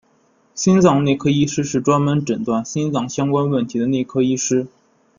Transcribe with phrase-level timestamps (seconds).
[0.55, 4.65] 心脏内科医师是专门诊断心脏相关问题的内科医师。